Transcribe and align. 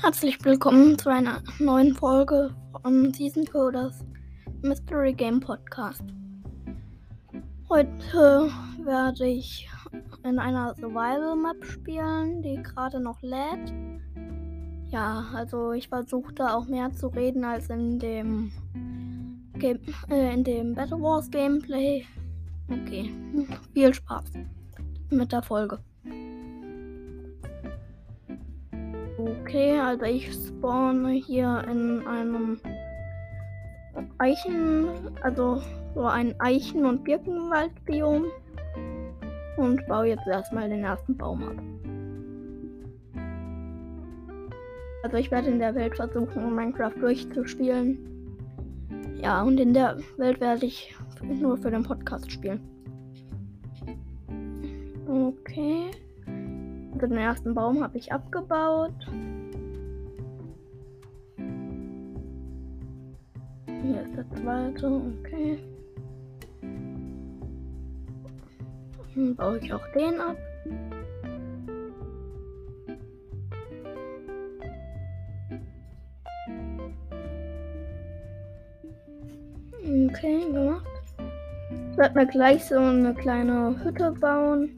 Herzlich 0.00 0.42
willkommen 0.44 0.96
zu 0.96 1.10
einer 1.10 1.42
neuen 1.58 1.92
Folge 1.92 2.54
von 2.70 3.12
Season 3.12 3.44
Coders 3.44 4.04
Mystery 4.62 5.12
Game 5.12 5.40
Podcast. 5.40 6.04
Heute 7.68 8.48
werde 8.84 9.26
ich 9.26 9.68
in 10.22 10.38
einer 10.38 10.72
Survival 10.76 11.34
Map 11.34 11.64
spielen, 11.64 12.40
die 12.42 12.62
gerade 12.62 13.00
noch 13.00 13.20
lädt. 13.22 13.74
Ja, 14.90 15.26
also 15.34 15.72
ich 15.72 15.88
versuche 15.88 16.32
da 16.32 16.54
auch 16.54 16.68
mehr 16.68 16.92
zu 16.92 17.08
reden 17.08 17.44
als 17.44 17.68
in 17.68 17.98
dem 17.98 18.52
Game, 19.54 19.80
äh, 20.08 20.32
in 20.32 20.44
dem 20.44 20.74
Battle 20.76 21.02
Wars 21.02 21.28
Gameplay. 21.28 22.06
Okay, 22.70 23.12
viel 23.74 23.92
Spaß 23.92 24.32
mit 25.10 25.32
der 25.32 25.42
Folge. 25.42 25.80
Okay, 29.48 29.80
also 29.80 30.04
ich 30.04 30.30
spawne 30.30 31.12
hier 31.12 31.64
in 31.70 32.06
einem 32.06 32.60
Eichen, 34.18 34.90
also 35.22 35.62
so 35.94 36.02
ein 36.02 36.38
Eichen- 36.38 36.84
und 36.84 37.02
Birkenwaldbiom 37.02 38.26
und 39.56 39.86
baue 39.86 40.08
jetzt 40.08 40.26
erstmal 40.26 40.68
den 40.68 40.84
ersten 40.84 41.16
Baum 41.16 41.42
ab. 41.44 41.54
Also 45.02 45.16
ich 45.16 45.30
werde 45.30 45.48
in 45.48 45.58
der 45.58 45.74
Welt 45.74 45.96
versuchen, 45.96 46.54
Minecraft 46.54 47.00
durchzuspielen. 47.00 47.96
Ja, 49.22 49.40
und 49.40 49.58
in 49.58 49.72
der 49.72 49.96
Welt 50.18 50.42
werde 50.42 50.66
ich 50.66 50.94
nur 51.22 51.56
für 51.56 51.70
den 51.70 51.84
Podcast 51.84 52.30
spielen. 52.30 52.60
Okay. 55.08 55.90
Also 56.92 57.06
den 57.06 57.16
ersten 57.16 57.54
Baum 57.54 57.82
habe 57.82 57.96
ich 57.96 58.12
abgebaut. 58.12 58.92
Hier 63.88 64.02
ist 64.02 64.16
der 64.16 64.30
zweite, 64.36 64.86
okay. 64.86 65.58
Dann 69.14 69.34
baue 69.34 69.58
ich 69.58 69.72
auch 69.72 69.92
den 69.94 70.20
ab. 70.20 70.36
Okay, 79.80 80.40
gemacht. 80.52 80.86
Ich 81.90 81.96
werde 81.96 82.14
mir 82.14 82.26
gleich 82.26 82.66
so 82.66 82.76
eine 82.76 83.14
kleine 83.14 83.74
Hütte 83.82 84.12
bauen. 84.12 84.68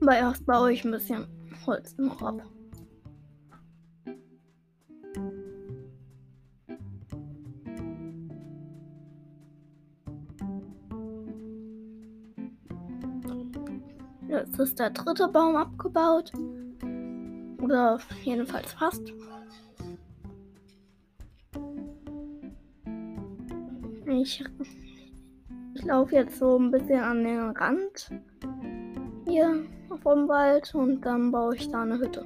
Aber 0.00 0.16
erst 0.16 0.46
baue 0.46 0.72
ich 0.72 0.82
ein 0.82 0.92
bisschen 0.92 1.26
Holz 1.66 1.94
noch 1.98 2.22
ab. 2.22 2.42
Ist 14.58 14.78
der 14.80 14.90
dritte 14.90 15.28
Baum 15.28 15.54
abgebaut. 15.54 16.32
Oder 17.62 17.98
jedenfalls 18.24 18.72
fast. 18.72 19.12
Ich, 24.06 24.44
ich 25.74 25.84
laufe 25.84 26.14
jetzt 26.16 26.38
so 26.38 26.58
ein 26.58 26.72
bisschen 26.72 27.00
an 27.00 27.22
den 27.22 27.50
Rand 27.50 28.10
hier 29.28 29.64
vom 30.02 30.26
Wald 30.26 30.74
und 30.74 31.02
dann 31.02 31.30
baue 31.30 31.54
ich 31.54 31.68
da 31.68 31.82
eine 31.82 31.98
Hütte. 31.98 32.24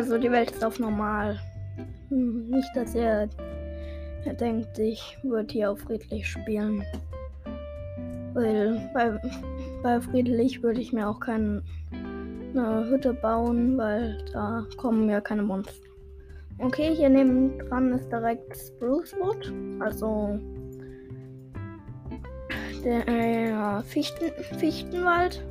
Also 0.00 0.16
die 0.16 0.32
Welt 0.32 0.50
ist 0.50 0.64
auf 0.64 0.78
normal. 0.78 1.38
Hm, 2.08 2.48
nicht, 2.48 2.70
dass 2.74 2.94
ihr, 2.94 3.28
ihr 4.24 4.32
denkt, 4.32 4.78
ich 4.78 5.18
würde 5.22 5.52
hier 5.52 5.70
auf 5.70 5.80
friedlich 5.80 6.26
spielen. 6.26 6.82
Weil 8.32 8.90
bei, 8.94 9.20
bei 9.82 10.00
friedlich 10.00 10.62
würde 10.62 10.80
ich 10.80 10.94
mir 10.94 11.06
auch 11.06 11.20
keine 11.20 11.62
Hütte 12.54 13.12
bauen, 13.12 13.76
weil 13.76 14.24
da 14.32 14.64
kommen 14.78 15.06
ja 15.10 15.20
keine 15.20 15.42
Monster. 15.42 15.90
Okay, 16.60 16.94
hier 16.96 17.10
neben 17.10 17.58
dran 17.58 17.92
ist 17.92 18.10
direkt 18.10 18.56
Sprucewood, 18.56 19.52
also 19.80 20.40
der 22.82 23.06
äh, 23.06 23.82
Fichten, 23.82 24.32
Fichtenwald. 24.58 25.44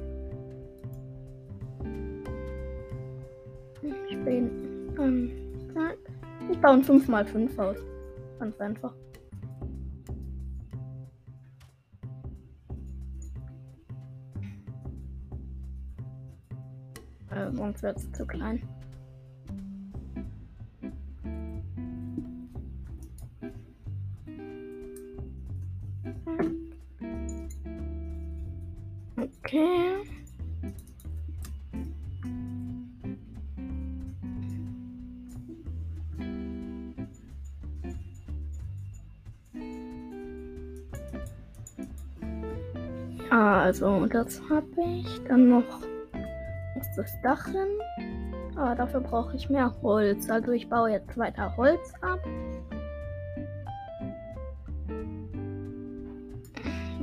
Bin. 4.29 4.93
Ähm, 4.99 5.31
ich 6.51 6.59
baue 6.59 6.73
ein 6.73 6.83
5x5 6.83 7.57
Haus. 7.57 7.77
Ganz 8.37 8.59
einfach. 8.59 8.93
Äh, 17.31 17.51
sonst 17.53 17.81
wird 17.81 17.97
es 17.97 18.11
zu 18.11 18.27
klein. 18.27 18.61
Okay. 29.17 29.88
Also 43.69 44.07
das 44.07 44.41
habe 44.49 44.65
ich. 44.83 45.23
Dann 45.27 45.49
noch 45.49 45.63
muss 46.75 46.87
das 46.95 47.21
Dach 47.21 47.45
hin. 47.45 48.55
Aber 48.55 48.73
dafür 48.75 48.99
brauche 48.99 49.35
ich 49.35 49.47
mehr 49.49 49.71
Holz. 49.83 50.27
Also 50.27 50.51
ich 50.53 50.67
baue 50.67 50.89
jetzt 50.89 51.15
weiter 51.17 51.55
Holz 51.55 51.93
ab. 52.01 52.19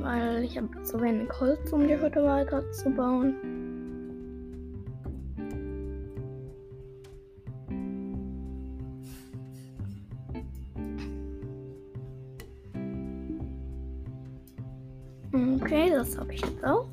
Weil 0.01 0.43
ich 0.43 0.57
habe 0.57 0.83
zu 0.83 0.99
wenig 1.01 1.29
Holz, 1.39 1.71
um 1.71 1.87
die 1.87 1.97
Hütte 1.97 2.23
weiter 2.23 2.69
zu 2.71 2.89
bauen. 2.89 3.76
Okay, 15.61 15.89
das 15.89 16.17
habe 16.17 16.33
ich 16.33 16.41
jetzt 16.41 16.63
auch. 16.63 16.87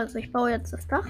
also 0.00 0.18
ich 0.18 0.32
baue 0.32 0.50
jetzt 0.50 0.72
das 0.72 0.86
Dach. 0.86 1.06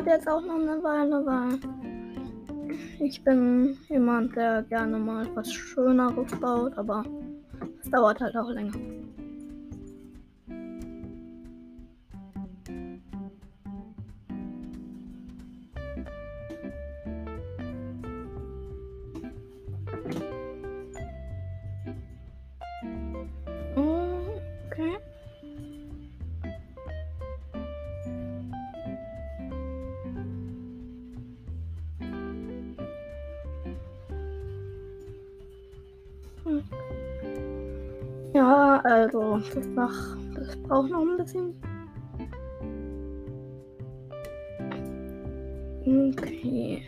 Dauert 0.00 0.06
jetzt 0.06 0.28
auch 0.28 0.40
noch 0.40 0.54
eine 0.54 0.82
Weile, 0.82 1.26
weil 1.26 1.58
ich 3.00 3.22
bin 3.22 3.76
jemand, 3.88 4.34
der 4.34 4.62
gerne 4.62 4.98
mal 4.98 5.26
was 5.34 5.52
Schöneres 5.52 6.32
baut, 6.40 6.76
aber 6.78 7.04
es 7.82 7.90
dauert 7.90 8.20
halt 8.20 8.34
auch 8.36 8.50
länger. 8.50 8.72
Also 39.00 39.38
das, 39.54 39.66
nach, 39.68 40.16
das 40.34 40.56
braucht 40.62 40.90
noch 40.90 41.00
ein 41.00 41.16
bisschen. 41.16 41.54
Okay. 46.12 46.82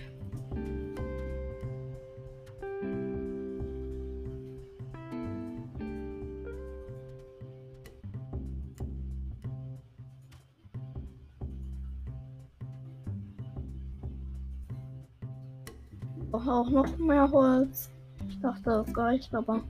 Auch 16.32 16.68
noch 16.70 16.98
mehr 16.98 17.30
Holz. 17.30 17.90
Ich 18.28 18.38
dachte, 18.40 18.62
das 18.64 18.96
reicht, 18.96 19.34
aber 19.34 19.62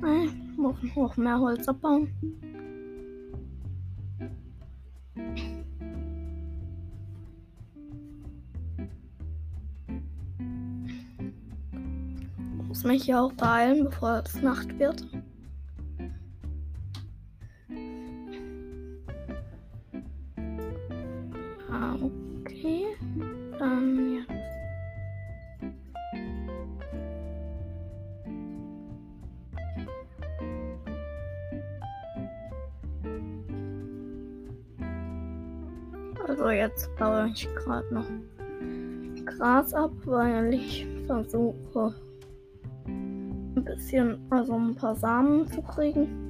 nein, 0.00 0.54
muss 0.56 0.76
noch 0.94 1.16
mehr 1.16 1.38
Holz 1.38 1.68
abbauen. 1.68 2.08
Muss 12.68 12.84
mich 12.84 13.04
hier 13.04 13.20
auch 13.20 13.32
beeilen, 13.32 13.84
bevor 13.84 14.22
es 14.24 14.42
Nacht 14.42 14.78
wird. 14.78 15.06
Jetzt 36.76 36.94
baue 36.96 37.30
ich 37.34 37.48
gerade 37.54 37.94
noch 37.94 38.06
Gras 39.24 39.72
ab, 39.72 39.92
weil 40.04 40.54
ich 40.54 40.86
versuche 41.06 41.94
ein 42.86 43.64
bisschen, 43.64 44.18
also 44.30 44.54
ein 44.54 44.74
paar 44.74 44.94
Samen 44.94 45.48
zu 45.48 45.62
kriegen. 45.62 46.25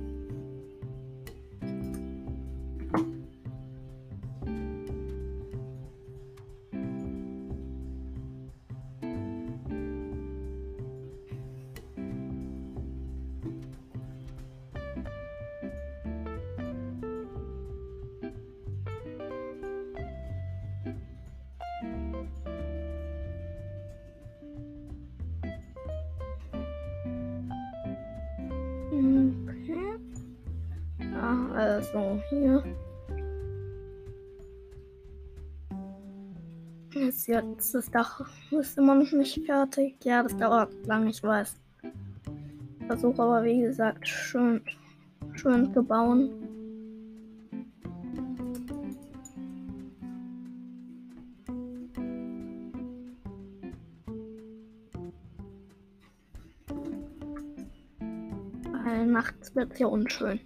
Ist 37.37 37.43
jetzt 37.43 37.75
das 37.75 37.91
Dach 37.91 38.23
ist 38.51 38.79
immer 38.79 38.95
noch 38.95 39.13
nicht 39.13 39.45
fertig. 39.45 40.03
Ja, 40.05 40.23
das 40.23 40.35
dauert 40.39 40.73
lang, 40.87 41.07
ich 41.07 41.23
weiß. 41.23 41.55
Versuche 42.87 43.23
aber 43.23 43.45
wie 43.45 43.61
gesagt 43.61 44.09
schön, 44.09 44.63
schön 45.35 45.71
zu 45.75 45.83
bauen. 45.83 46.31
Weil 58.83 59.07
nachts 59.09 59.55
wird 59.55 59.75
es 59.75 59.79
ja 59.79 59.89
unschön. 59.89 60.41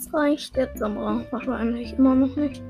Das 0.00 0.14
reicht 0.14 0.56
jetzt, 0.56 0.82
aber 0.82 1.24
wahrscheinlich 1.30 1.92
immer 1.98 2.14
noch 2.14 2.34
nicht. 2.36 2.62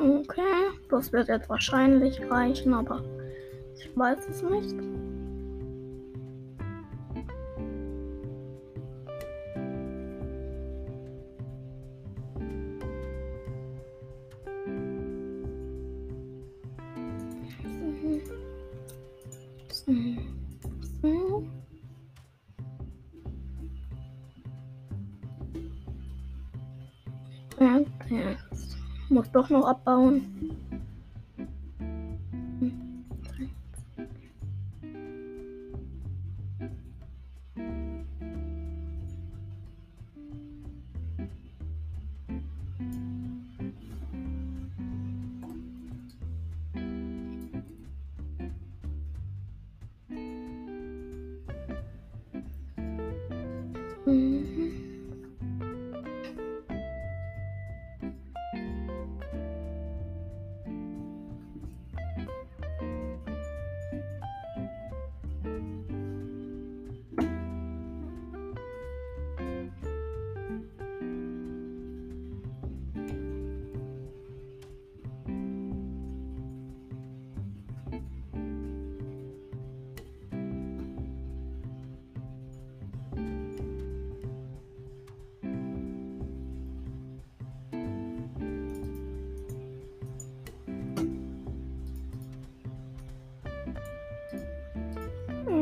Okay, 0.00 0.40
das 0.90 1.12
wird 1.12 1.28
jetzt 1.28 1.48
wahrscheinlich 1.48 2.20
reichen, 2.28 2.74
aber 2.74 3.02
ich 3.76 3.96
weiß 3.96 4.28
es 4.28 4.42
nicht. 4.42 4.87
So. 19.88 19.94
So. 21.02 21.46
Ja, 27.58 27.80
jetzt 28.10 28.76
muss 29.08 29.30
doch 29.32 29.48
noch 29.48 29.66
abbauen. 29.66 30.57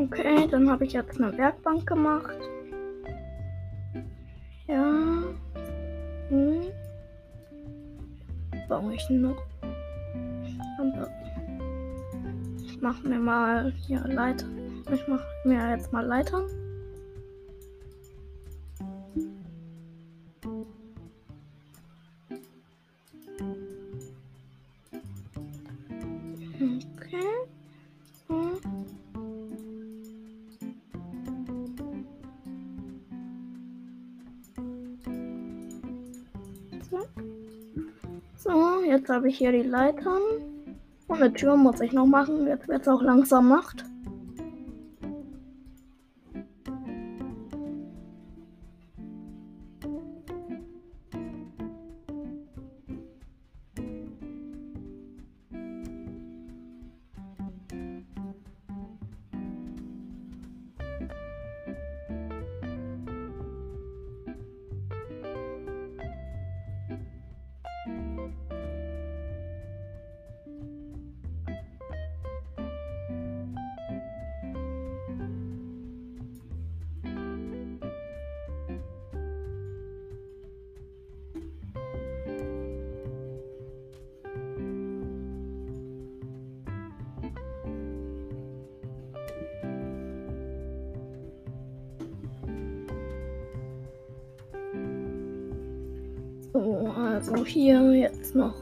Okay, 0.07 0.47
dann 0.49 0.69
habe 0.69 0.85
ich 0.85 0.93
jetzt 0.93 1.19
eine 1.19 1.37
Werkbank 1.37 1.85
gemacht. 1.85 2.37
Ja. 4.67 4.85
Hm. 6.29 6.61
Baue 8.69 8.93
ich 8.93 9.09
noch. 9.09 9.43
Ich 12.65 12.81
mache 12.81 13.05
mir 13.05 13.19
mal 13.19 13.73
hier 13.85 13.99
Leiter. 14.07 14.45
Ich 14.93 15.05
mache 15.09 15.25
mir 15.43 15.71
jetzt 15.71 15.91
mal 15.91 16.05
Leitern. 16.05 16.45
Habe 39.17 39.29
ich 39.29 39.39
hier 39.39 39.51
die 39.51 39.63
Leitern. 39.63 40.21
Und 41.07 41.21
eine 41.21 41.33
Tür 41.33 41.57
muss 41.57 41.81
ich 41.81 41.91
noch 41.91 42.05
machen. 42.05 42.45
Jetzt 42.45 42.67
wird 42.67 42.83
es 42.83 42.87
auch 42.87 43.01
langsam 43.01 43.49
Nacht. 43.49 43.83
Also 97.17 97.43
hier 97.45 97.93
jetzt 97.95 98.35
noch. 98.35 98.53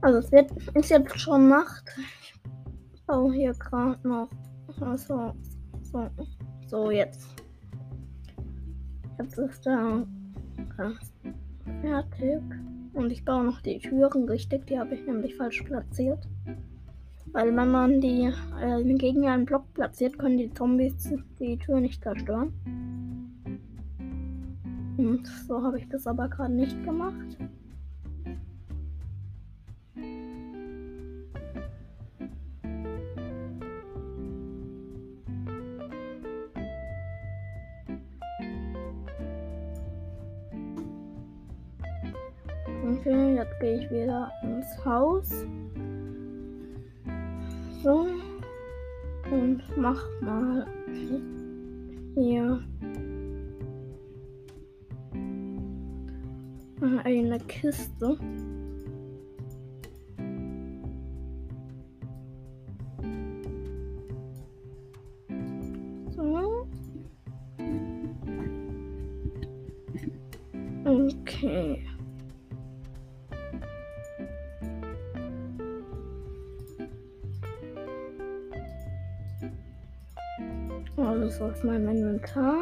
Also 0.00 0.18
es 0.18 0.32
wird, 0.32 0.50
ist 0.74 0.88
jetzt 0.88 1.20
schon 1.20 1.50
Nacht. 1.50 1.84
Ich 2.94 3.02
baue 3.04 3.34
hier 3.34 3.52
gerade 3.52 4.08
noch. 4.08 4.30
Also, 4.80 5.34
so, 5.82 6.08
so 6.66 6.90
jetzt. 6.90 7.28
Jetzt 9.18 9.38
ist 9.38 9.66
der 9.66 10.06
fertig. 11.82 12.40
Und 12.94 13.10
ich 13.10 13.22
baue 13.26 13.44
noch 13.44 13.60
die 13.60 13.78
Türen 13.78 14.26
richtig. 14.26 14.66
Die 14.66 14.78
habe 14.78 14.94
ich 14.94 15.06
nämlich 15.06 15.36
falsch 15.36 15.62
platziert. 15.64 16.26
Weil 17.32 17.54
wenn 17.54 17.70
man 17.70 18.00
die 18.00 18.32
äh, 18.62 18.94
gegen 18.94 19.28
einen 19.28 19.44
Block 19.44 19.64
platziert, 19.74 20.18
können 20.18 20.38
die 20.38 20.50
Zombies 20.54 21.12
die 21.38 21.58
Tür 21.58 21.80
nicht 21.80 22.02
zerstören. 22.02 22.54
Und 24.96 25.26
so 25.46 25.62
habe 25.62 25.78
ich 25.78 25.88
das 25.88 26.06
aber 26.06 26.28
gerade 26.28 26.54
nicht 26.54 26.82
gemacht. 26.84 27.36
Okay, 42.88 43.34
jetzt 43.36 43.60
gehe 43.60 43.80
ich 43.80 43.90
wieder 43.90 44.32
ins 44.42 44.84
Haus. 44.84 45.28
So. 47.82 48.06
Und 49.30 49.62
mach 49.76 50.02
mal 50.22 50.66
hier 52.14 52.62
eine 56.80 57.38
Kiste. 57.40 58.18
So. 66.10 66.66
Okay. 70.84 71.86
Alles 80.96 81.40
aus 81.40 81.62
meinem 81.64 81.88
Inventar. 81.88 82.55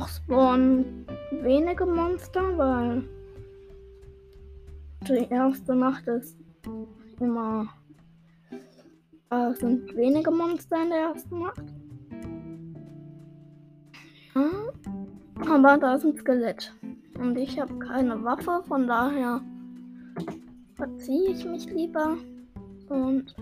Noch 0.00 0.08
spawnen 0.08 1.06
wenige 1.42 1.84
Monster, 1.84 2.56
weil 2.56 3.04
die 5.06 5.26
erste 5.30 5.74
Nacht 5.74 6.06
ist 6.06 6.38
immer 7.20 7.68
äh, 9.30 9.52
sind 9.54 9.94
wenige 9.94 10.30
Monster 10.30 10.82
in 10.82 10.88
der 10.88 10.98
ersten 11.00 11.38
Nacht. 11.40 11.64
Ja, 14.34 15.52
aber 15.52 15.76
da 15.76 15.96
ist 15.96 16.04
ein 16.04 16.16
Skelett. 16.16 16.74
Und 17.18 17.36
ich 17.36 17.60
habe 17.60 17.78
keine 17.78 18.24
Waffe, 18.24 18.62
von 18.66 18.86
daher 18.86 19.42
verziehe 20.76 21.32
ich 21.32 21.44
mich 21.44 21.66
lieber. 21.66 22.16
Und 22.88 23.34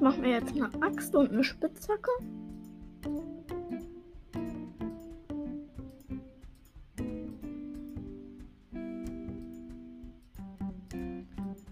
Ich 0.00 0.02
mache 0.02 0.22
mir 0.22 0.30
jetzt 0.30 0.52
eine 0.52 0.70
Axt 0.82 1.14
und 1.14 1.30
eine 1.30 1.44
Spitzhacke. 1.44 2.10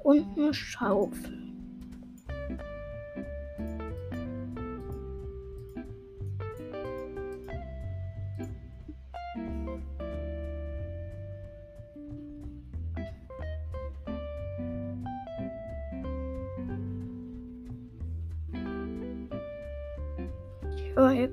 Und 0.00 0.36
eine 0.36 0.52
Schaufel. 0.52 1.37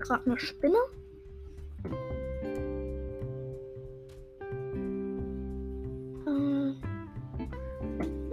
Gerade 0.06 0.26
eine 0.26 0.40
Spinne. 0.40 0.78
Äh, 6.28 6.74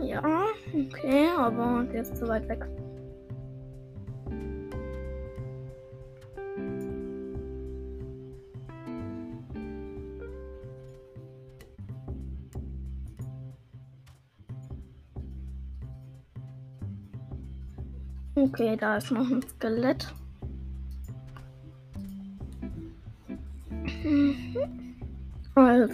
ja, 0.07 0.45
okay, 0.75 1.29
aber 1.37 1.85
der 1.93 2.03
ist 2.03 2.17
zu 2.17 2.29
weit 2.29 2.49
weg. 2.49 2.67
Okay, 18.35 18.77
da 18.77 18.97
ist 18.97 19.11
noch 19.11 19.31
ein 19.31 19.43
Skelett. 19.43 20.15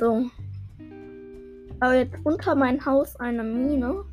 Also. 0.00 0.30
Aber 1.80 1.94
jetzt 1.94 2.14
unter 2.24 2.54
mein 2.54 2.84
Haus 2.84 3.16
eine 3.16 3.42
Mine. 3.42 4.04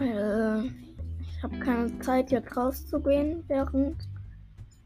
ich 0.00 1.42
habe 1.42 1.58
keine 1.58 1.98
Zeit 2.00 2.30
jetzt 2.30 2.56
rauszugehen, 2.56 3.42
während 3.48 3.96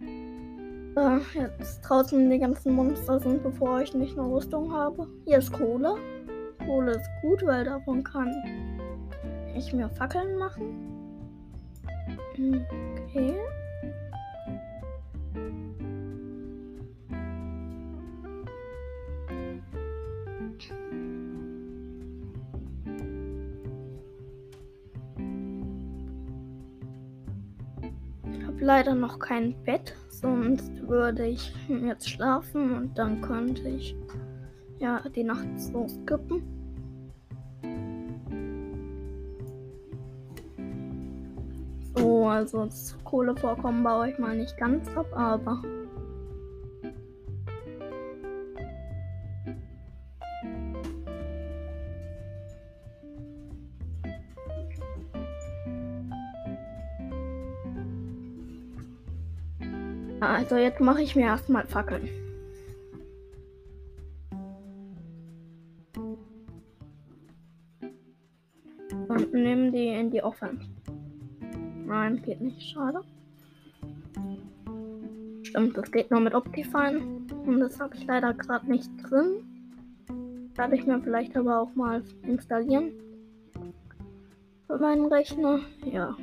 äh, 0.01 1.19
jetzt 1.35 1.83
draußen 1.83 2.31
die 2.31 2.39
ganzen 2.39 2.75
Monster 2.75 3.21
sind, 3.21 3.43
bevor 3.43 3.83
ich 3.83 3.93
nicht 3.93 4.19
eine 4.19 4.27
Rüstung 4.27 4.73
habe. 4.73 5.07
Hier 5.27 5.39
ist 5.39 5.53
Kohle. 5.53 5.97
Kohle 6.65 6.93
ist 6.93 7.11
gut, 7.21 7.45
weil 7.45 7.65
davon 7.65 8.03
kann 8.03 8.33
ich 9.55 9.73
mir 9.75 9.91
Fackeln 9.91 10.39
machen. 10.39 10.93
Okay. 12.33 13.37
Leider 28.83 28.97
noch 28.97 29.21
kein 29.21 29.55
Bett, 29.63 29.95
sonst 30.09 30.73
würde 30.89 31.25
ich 31.25 31.55
jetzt 31.69 32.11
schlafen 32.11 32.73
und 32.73 32.99
dann 32.99 33.21
könnte 33.21 33.69
ich 33.69 33.95
ja 34.81 35.01
die 35.15 35.23
Nacht 35.23 35.47
so 35.57 35.87
skippen. 35.87 36.43
So, 41.95 42.27
also 42.27 42.65
das 42.65 42.99
Kohlevorkommen 43.05 43.85
baue 43.85 44.11
ich 44.11 44.19
mal 44.19 44.37
nicht 44.37 44.57
ganz 44.57 44.89
ab, 44.97 45.07
aber 45.13 45.63
Also 60.53 60.63
jetzt 60.63 60.81
mache 60.81 61.01
ich 61.01 61.17
mir 61.17 61.23
erstmal 61.23 61.67
Fackeln. 61.67 62.11
Und 69.09 69.33
nehme 69.33 69.73
die 69.73 69.89
in 69.89 70.11
die 70.11 70.23
Offense. 70.23 70.69
Nein, 71.87 72.21
geht 72.21 72.43
nicht. 72.43 72.61
Schade. 72.61 73.01
Stimmt, 75.43 75.75
das 75.75 75.91
geht 75.91 76.11
nur 76.11 76.21
mit 76.21 76.35
Optifine. 76.35 77.01
Und 77.47 77.61
das 77.61 77.81
habe 77.81 77.97
ich 77.97 78.05
leider 78.05 78.35
gerade 78.35 78.71
nicht 78.71 78.91
drin. 79.05 80.51
Werde 80.55 80.77
ich 80.77 80.85
mir 80.85 81.01
vielleicht 81.01 81.35
aber 81.35 81.63
auch 81.63 81.75
mal 81.75 82.03
installieren. 82.25 82.93
Für 84.67 84.77
meinen 84.77 85.07
Rechner. 85.07 85.61
Ja. 85.91 86.15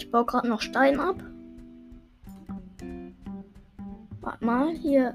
Ich 0.00 0.10
baue 0.10 0.24
gerade 0.24 0.48
noch 0.48 0.62
Stein 0.62 0.98
ab. 0.98 1.16
Warte 4.22 4.44
mal, 4.44 4.70
hier, 4.70 5.14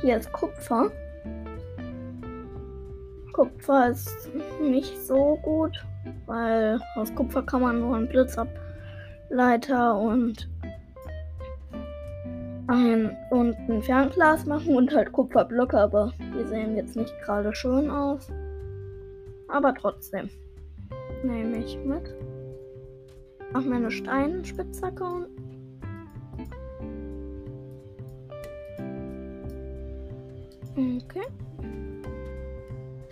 hier 0.00 0.16
ist 0.16 0.32
Kupfer. 0.32 0.92
Kupfer 3.32 3.90
ist 3.90 4.30
nicht 4.60 4.96
so 5.04 5.38
gut, 5.42 5.84
weil 6.26 6.80
aus 6.94 7.12
Kupfer 7.16 7.42
kann 7.42 7.62
man 7.62 7.80
nur 7.80 7.96
einen 7.96 8.08
Blitzableiter 8.08 9.98
und 9.98 10.48
ein, 12.68 13.16
und 13.30 13.56
ein 13.68 13.82
Fernglas 13.82 14.46
machen 14.46 14.76
und 14.76 14.94
halt 14.94 15.12
Kupferblöcke, 15.12 15.78
aber 15.78 16.12
die 16.20 16.44
sehen 16.44 16.76
jetzt 16.76 16.94
nicht 16.94 17.14
gerade 17.22 17.52
schön 17.54 17.90
aus. 17.90 18.30
Aber 19.48 19.74
trotzdem 19.74 20.30
nehme 21.24 21.58
ich 21.58 21.76
mit. 21.84 22.14
Mach 23.56 23.64
mir 23.64 23.76
eine 23.76 23.90
Steinspitzhacke 23.90 25.02
und. 25.02 25.28
Okay. 30.76 31.26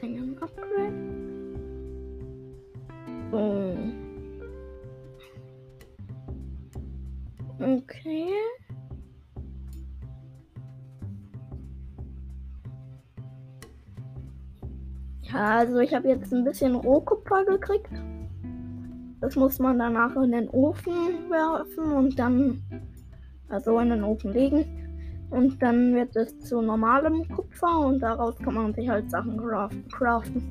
Hängen 0.02 0.36
Upgrade. 0.42 0.92
So. 3.30 3.78
Okay. 7.58 8.28
Ja, 15.22 15.56
also 15.56 15.78
ich 15.78 15.94
habe 15.94 16.08
jetzt 16.08 16.34
ein 16.34 16.44
bisschen 16.44 16.74
Rohkupfer 16.74 17.46
gekriegt. 17.46 17.88
Das 19.24 19.36
muss 19.36 19.58
man 19.58 19.78
danach 19.78 20.14
in 20.16 20.32
den 20.32 20.50
Ofen 20.50 20.92
werfen 21.30 21.92
und 21.92 22.18
dann, 22.18 22.60
also 23.48 23.78
in 23.78 23.88
den 23.88 24.04
Ofen 24.04 24.34
legen. 24.34 24.66
Und 25.30 25.62
dann 25.62 25.94
wird 25.94 26.14
es 26.14 26.38
zu 26.40 26.60
normalem 26.60 27.26
Kupfer 27.30 27.78
und 27.86 28.00
daraus 28.00 28.36
kann 28.36 28.52
man 28.52 28.74
sich 28.74 28.86
halt 28.86 29.10
Sachen 29.10 29.40
craften. 29.90 30.42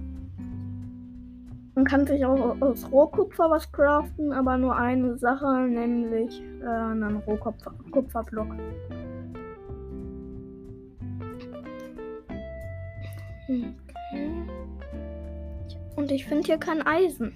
Man 1.75 1.85
kann 1.85 2.07
sich 2.07 2.25
auch 2.25 2.59
aus 2.61 2.91
Rohkupfer 2.91 3.51
was 3.51 3.71
craften, 3.71 4.31
aber 4.31 4.57
nur 4.57 4.75
eine 4.75 5.19
Sache, 5.19 5.67
nämlich 5.67 6.41
äh, 6.63 6.65
einen 6.65 7.17
Rohkupferblock. 7.17 8.55
Okay. 13.43 13.71
Und 15.95 16.11
ich 16.11 16.25
finde 16.25 16.43
hier 16.47 16.57
kein 16.57 16.81
Eisen. 16.81 17.35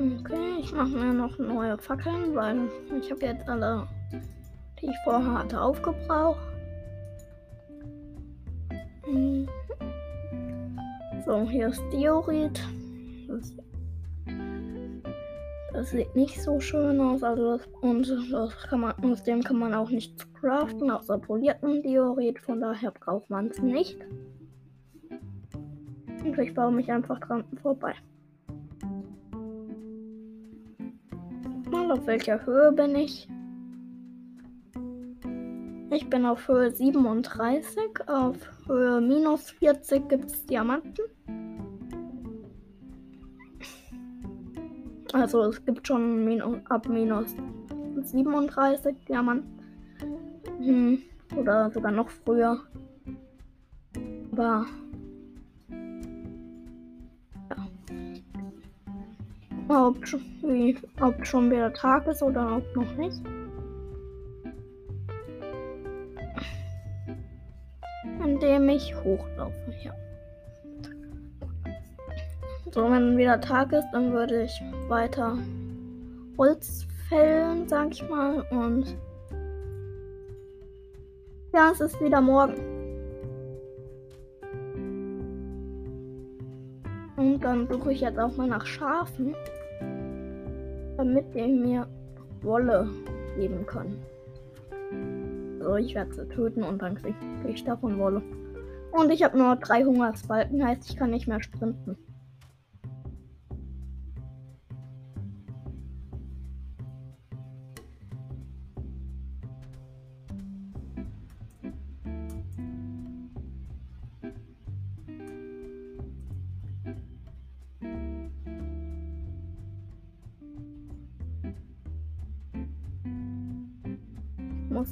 Okay, 0.00 0.60
ich 0.60 0.72
mache 0.72 0.96
mir 0.96 1.12
noch 1.12 1.36
neue 1.36 1.76
Fackeln, 1.76 2.34
weil 2.34 2.70
ich 2.98 3.10
habe 3.10 3.26
jetzt 3.26 3.46
alle, 3.46 3.86
die 4.80 4.86
ich 4.86 4.96
vorher 5.04 5.34
hatte, 5.34 5.60
aufgebraucht. 5.60 6.40
Mhm. 9.06 9.46
So, 11.26 11.46
hier 11.50 11.68
ist 11.68 11.82
Diorit. 11.92 12.66
Das, 13.28 13.54
das, 15.74 15.90
sieht 15.90 16.16
nicht 16.16 16.40
so 16.40 16.58
schön 16.60 16.98
aus, 16.98 17.22
also 17.22 17.58
das, 17.58 17.66
und 17.82 18.32
das 18.32 18.56
kann 18.70 18.80
man, 18.80 18.94
aus 19.04 19.22
dem 19.22 19.42
kann 19.42 19.58
man 19.58 19.74
auch 19.74 19.90
nichts 19.90 20.26
craften, 20.32 20.90
außer 20.90 21.18
polierten 21.18 21.82
Diorit, 21.82 22.38
von 22.38 22.58
daher 22.58 22.90
braucht 22.90 23.28
man 23.28 23.48
es 23.48 23.60
nicht. 23.60 23.98
Und 26.24 26.38
ich 26.38 26.54
baue 26.54 26.72
mich 26.72 26.90
einfach 26.90 27.20
dran 27.20 27.44
vorbei. 27.60 27.92
Auf 31.90 32.06
welcher 32.06 32.44
Höhe 32.46 32.72
bin 32.72 32.94
ich? 32.94 33.28
Ich 35.90 36.08
bin 36.08 36.24
auf 36.24 36.46
Höhe 36.46 36.70
37. 36.70 37.78
Auf 38.06 38.36
Höhe 38.68 39.00
minus 39.00 39.50
40 39.50 40.08
gibt 40.08 40.26
es 40.26 40.46
Diamanten. 40.46 41.04
Also 45.12 45.42
es 45.42 45.64
gibt 45.64 45.88
schon 45.88 46.24
minus, 46.24 46.58
ab 46.66 46.88
minus 46.88 47.34
37 48.02 48.96
Diamanten. 49.08 49.60
Hm, 50.58 51.02
oder 51.36 51.70
sogar 51.72 51.90
noch 51.90 52.08
früher. 52.10 52.60
Aber 54.30 54.66
ob, 59.70 59.96
ob 61.00 61.26
schon 61.26 61.50
wieder 61.50 61.72
Tag 61.72 62.06
ist 62.08 62.22
oder 62.22 62.56
ob 62.56 62.76
noch 62.76 62.96
nicht. 62.96 63.22
Indem 68.24 68.68
ich 68.68 68.94
hochlaufe, 68.96 69.74
ja. 69.82 69.94
So, 72.72 72.90
wenn 72.90 73.16
wieder 73.16 73.40
Tag 73.40 73.72
ist, 73.72 73.86
dann 73.92 74.12
würde 74.12 74.42
ich 74.42 74.62
weiter 74.88 75.38
Holz 76.38 76.86
fällen, 77.08 77.68
sag 77.68 77.92
ich 77.92 78.08
mal. 78.08 78.42
Und 78.50 78.96
ja, 81.52 81.70
es 81.72 81.80
ist 81.80 82.00
wieder 82.00 82.20
morgen. 82.20 82.80
Und 87.16 87.40
dann 87.40 87.68
suche 87.68 87.92
ich 87.92 88.00
jetzt 88.00 88.18
auch 88.18 88.36
mal 88.36 88.46
nach 88.46 88.64
Schafen, 88.64 89.34
damit 91.00 91.34
die 91.34 91.48
mir 91.48 91.86
Wolle 92.42 92.88
geben 93.38 93.64
können. 93.64 94.02
So, 95.60 95.76
ich 95.76 95.94
werde 95.94 96.12
sie 96.12 96.28
töten 96.28 96.62
und 96.62 96.82
dann 96.82 96.94
kriege 96.94 97.16
ich 97.48 97.64
davon 97.64 97.98
Wolle. 97.98 98.22
Und 98.92 99.10
ich 99.10 99.22
habe 99.22 99.38
nur 99.38 99.56
drei 99.56 99.82
Hungersbalken, 99.82 100.64
heißt 100.64 100.90
ich 100.90 100.96
kann 100.96 101.10
nicht 101.10 101.26
mehr 101.26 101.42
sprinten. 101.42 101.96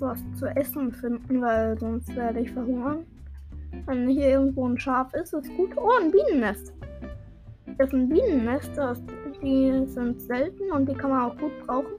Was 0.09 0.25
zu 0.35 0.47
essen 0.47 0.93
finden, 0.93 1.41
weil 1.43 1.79
sonst 1.79 2.15
werde 2.17 2.41
ich 2.41 2.51
verhungern. 2.51 3.05
Wenn 3.87 4.09
hier 4.09 4.31
irgendwo 4.31 4.67
ein 4.67 4.79
Schaf 4.79 5.13
ist, 5.15 5.35
ist 5.35 5.55
gut. 5.57 5.71
Oh, 5.77 5.91
ein 6.01 6.11
Bienennest. 6.11 6.73
Das 7.77 7.89
ist 7.89 7.95
ein 7.95 8.09
Bienennest. 8.09 8.77
Das, 8.77 9.03
die 9.43 9.87
sind 9.87 10.21
selten 10.23 10.73
und 10.73 10.89
die 10.89 10.95
kann 10.95 11.11
man 11.11 11.31
auch 11.31 11.37
gut 11.39 11.53
brauchen. 11.67 11.95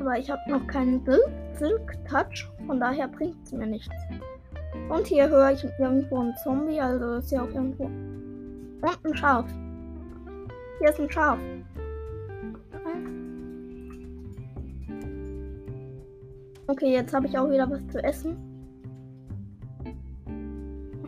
Aber 0.00 0.18
ich 0.18 0.30
habe 0.30 0.40
noch 0.48 0.66
keinen 0.66 1.04
Silk 1.54 1.98
Touch, 2.08 2.48
von 2.66 2.78
daher 2.78 3.08
bringt 3.08 3.36
es 3.44 3.52
mir 3.52 3.66
nichts. 3.66 3.94
Und 4.88 5.06
hier 5.06 5.28
höre 5.28 5.50
ich 5.52 5.66
irgendwo 5.78 6.20
einen 6.20 6.36
Zombie, 6.36 6.80
also 6.80 7.14
ist 7.14 7.32
ja 7.32 7.42
auch 7.42 7.48
irgendwo. 7.48 7.84
Und 7.84 9.04
ein 9.04 9.16
Schaf. 9.16 9.46
Hier 10.78 10.90
ist 10.90 11.00
ein 11.00 11.10
Schaf. 11.10 11.38
Okay, 16.70 16.92
jetzt 16.92 17.14
habe 17.14 17.26
ich 17.26 17.38
auch 17.38 17.50
wieder 17.50 17.70
was 17.70 17.80
zu 17.88 18.04
essen. 18.04 18.36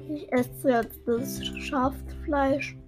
Ich 0.08 0.32
esse 0.32 0.70
jetzt 0.70 1.06
das 1.06 1.44
Schafsfleisch. 1.44 2.78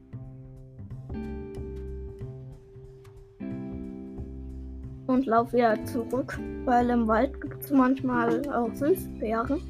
Und 5.06 5.26
laufe 5.26 5.52
wieder 5.52 5.84
zurück, 5.84 6.40
weil 6.64 6.88
im 6.88 7.06
Wald 7.06 7.38
gibt 7.42 7.62
es 7.62 7.70
manchmal 7.70 8.40
auch 8.48 8.72
Süßbeeren. 8.72 9.60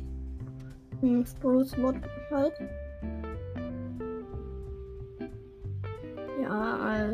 Im 1.03 1.27
Sprucewood 1.27 1.97
halt. 2.31 2.53
Ja, 6.41 7.09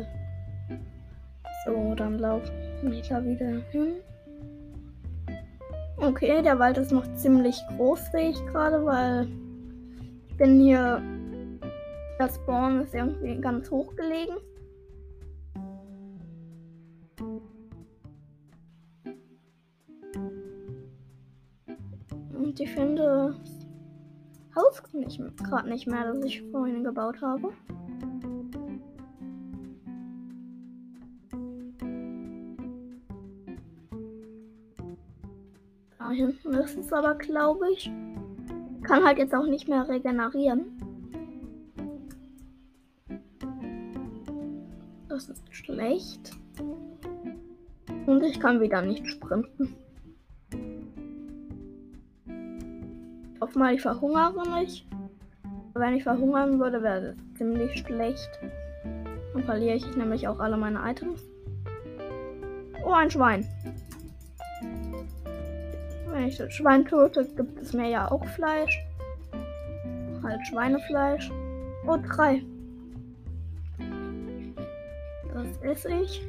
so, 1.65 1.95
dann 1.95 2.19
laufe 2.19 2.51
ich 2.83 3.07
da 3.07 3.25
wieder 3.25 3.59
hin. 3.71 3.95
Okay, 6.01 6.41
der 6.41 6.57
Wald 6.59 6.77
ist 6.77 6.93
noch 6.93 7.05
ziemlich 7.15 7.61
groß, 7.75 8.11
sehe 8.13 8.29
ich 8.29 8.45
gerade, 8.47 8.85
weil 8.85 9.27
ich 10.29 10.37
bin 10.37 10.59
hier. 10.61 11.01
Das 12.17 12.35
Spawn 12.35 12.81
ist 12.81 12.93
irgendwie 12.93 13.35
ganz 13.39 13.69
hoch 13.69 13.95
gelegen. 13.95 14.35
Und 22.33 22.59
ich 22.59 22.69
finde 22.71 23.35
das 23.37 23.67
Haus 24.55 24.83
gerade 25.43 25.69
nicht 25.69 25.87
mehr, 25.87 26.13
das 26.13 26.23
ich 26.25 26.41
vorhin 26.51 26.83
gebaut 26.83 27.21
habe. 27.21 27.53
Hinten 36.19 36.53
ist 36.55 36.77
es 36.77 36.91
aber, 36.91 37.15
glaube 37.15 37.71
ich. 37.71 37.89
Kann 38.83 39.05
halt 39.05 39.17
jetzt 39.17 39.33
auch 39.33 39.45
nicht 39.45 39.67
mehr 39.67 39.87
regenerieren. 39.87 40.65
Das 45.07 45.29
ist 45.29 45.55
schlecht. 45.55 46.31
Und 48.05 48.23
ich 48.23 48.39
kann 48.39 48.59
wieder 48.59 48.81
nicht 48.81 49.07
sprinten. 49.07 49.75
Ich 53.33 53.41
hoffe 53.41 53.57
mal, 53.57 53.73
ich 53.73 53.81
verhungere 53.81 54.59
nicht. 54.59 54.85
Wenn 55.73 55.95
ich 55.95 56.03
verhungern 56.03 56.59
würde, 56.59 56.83
wäre 56.83 57.13
das 57.13 57.37
ziemlich 57.37 57.79
schlecht. 57.79 58.29
Dann 59.33 59.43
verliere 59.43 59.75
ich 59.75 59.95
nämlich 59.95 60.27
auch 60.27 60.39
alle 60.39 60.57
meine 60.57 60.79
Items. 60.83 61.23
Oh, 62.85 62.91
ein 62.91 63.09
Schwein. 63.09 63.45
Wenn 66.19 66.27
ich 66.27 66.37
das 66.37 66.53
Schwein 66.53 66.83
töte, 66.83 67.25
gibt 67.37 67.61
es 67.61 67.71
mir 67.71 67.87
ja 67.87 68.11
auch 68.11 68.25
Fleisch. 68.25 68.77
Halt 70.21 70.45
Schweinefleisch. 70.47 71.31
Oh, 71.87 71.95
drei. 71.95 72.43
Das 75.33 75.47
esse 75.61 75.89
ich. 75.93 76.21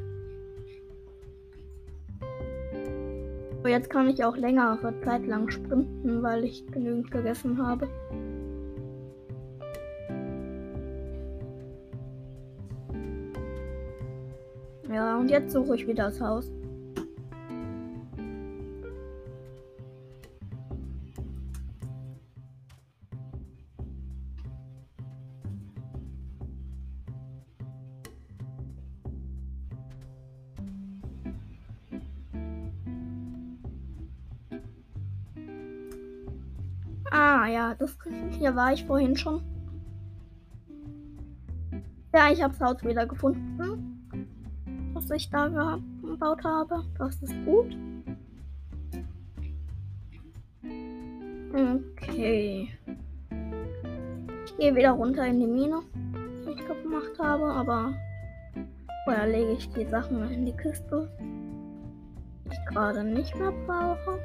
Aber 3.59 3.69
jetzt 3.69 3.91
kann 3.91 4.09
ich 4.09 4.23
auch 4.23 4.37
längere 4.37 4.95
Zeit 5.01 5.27
lang 5.27 5.51
sprinten, 5.51 6.23
weil 6.23 6.45
ich 6.45 6.65
genügend 6.69 7.11
gegessen 7.11 7.61
habe. 7.61 7.89
Ja, 14.89 15.19
und 15.19 15.29
jetzt 15.29 15.51
suche 15.51 15.75
ich 15.75 15.89
wieder 15.89 16.05
das 16.05 16.21
Haus. 16.21 16.49
War 38.61 38.75
ich 38.75 38.85
vorhin 38.85 39.17
schon. 39.17 39.41
Ja, 42.15 42.31
ich 42.31 42.43
habe 42.43 42.59
Haus 42.61 42.85
wieder 42.85 43.07
gefunden, 43.07 44.07
was 44.93 45.11
ich 45.11 45.31
da 45.31 45.79
gebaut 46.03 46.45
habe. 46.45 46.85
Das 46.99 47.23
ist 47.23 47.35
gut. 47.47 47.75
Okay. 51.55 52.69
Ich 54.45 54.57
gehe 54.59 54.77
wieder 54.77 54.91
runter 54.91 55.27
in 55.27 55.41
die 55.41 55.47
Mine, 55.47 55.81
die 56.45 56.51
ich 56.51 56.67
gemacht 56.83 57.19
habe, 57.19 57.45
aber 57.45 57.95
vorher 59.05 59.27
lege 59.27 59.53
ich 59.53 59.73
die 59.73 59.87
Sachen 59.87 60.31
in 60.31 60.45
die 60.45 60.57
Kiste, 60.57 61.09
die 62.45 62.53
ich 62.53 62.67
gerade 62.67 63.05
nicht 63.05 63.35
mehr 63.39 63.53
brauche. 63.67 64.19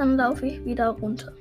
Dann 0.00 0.16
laufe 0.16 0.46
ich 0.46 0.64
wieder 0.64 0.88
runter. 0.88 1.34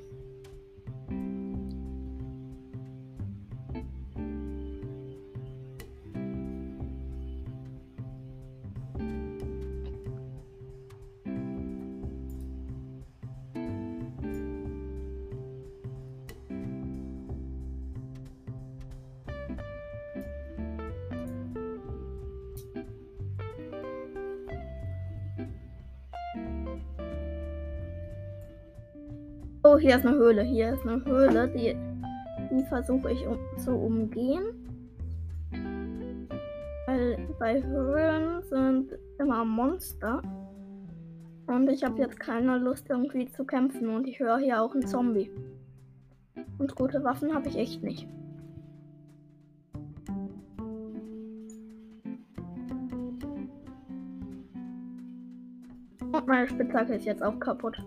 Hier 29.90 29.98
ist 29.98 30.06
eine 30.06 30.18
Höhle. 30.18 30.44
Hier 30.44 30.74
ist 30.76 30.86
eine 30.86 31.04
Höhle, 31.04 31.48
die, 31.48 31.76
die 32.52 32.64
versuche 32.66 33.12
ich 33.12 33.26
um, 33.26 33.40
zu 33.58 33.72
umgehen. 33.72 34.44
Weil 36.86 37.18
bei 37.40 37.64
Höhlen 37.64 38.44
sind 38.44 38.92
immer 39.18 39.44
Monster. 39.44 40.22
Und 41.48 41.68
ich 41.72 41.84
habe 41.84 42.00
jetzt 42.00 42.20
keine 42.20 42.60
Lust 42.60 42.86
irgendwie 42.88 43.32
zu 43.32 43.44
kämpfen 43.44 43.90
und 43.90 44.08
ich 44.08 44.20
höre 44.20 44.38
hier 44.38 44.62
auch 44.62 44.76
einen 44.76 44.86
Zombie. 44.86 45.32
Und 46.60 46.76
gute 46.76 47.04
Waffen 47.04 47.34
habe 47.34 47.48
ich 47.48 47.58
echt 47.58 47.82
nicht. 47.82 48.08
Und 56.12 56.28
meine 56.28 56.48
Spitzhacke 56.48 56.94
ist 56.94 57.06
jetzt 57.06 57.24
auch 57.24 57.40
kaputt. 57.40 57.82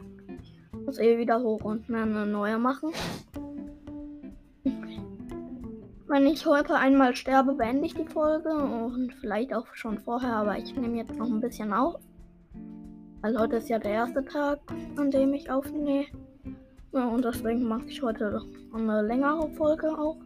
Muss 0.93 0.99
eh 0.99 1.17
wieder 1.17 1.41
hoch 1.41 1.65
und 1.65 1.89
eine 1.89 2.27
neue 2.27 2.59
machen. 2.59 2.91
Wenn 6.07 6.27
ich 6.27 6.45
heute 6.45 6.75
einmal 6.75 7.17
sterbe, 7.17 7.55
beende 7.55 7.87
ich 7.87 7.95
die 7.95 8.05
Folge 8.05 8.51
und 8.55 9.15
vielleicht 9.15 9.55
auch 9.55 9.65
schon 9.73 9.99
vorher, 10.01 10.37
aber 10.37 10.59
ich 10.59 10.77
nehme 10.77 10.99
jetzt 10.99 11.17
noch 11.17 11.31
ein 11.31 11.41
bisschen 11.41 11.73
auf. 11.73 11.95
Also 13.23 13.39
heute 13.39 13.57
ist 13.57 13.71
ja 13.71 13.79
der 13.79 13.93
erste 13.93 14.23
Tag, 14.23 14.59
an 14.97 15.11
dem 15.11 15.33
ich 15.33 15.51
aufnehme. 15.51 16.05
Ja, 16.93 17.07
und 17.07 17.25
deswegen 17.25 17.67
mache 17.67 17.87
ich 17.87 18.03
heute 18.03 18.43
eine 18.75 19.01
längere 19.01 19.49
Folge 19.53 19.99
auch. 19.99 20.19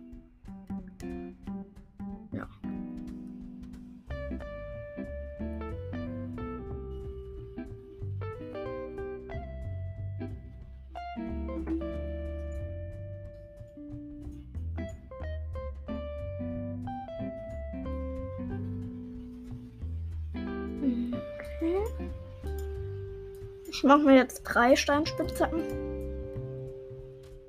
Mache 23.87 24.03
mir 24.03 24.17
jetzt 24.17 24.43
drei 24.43 24.77
Steinspitzhacken. 24.77 25.63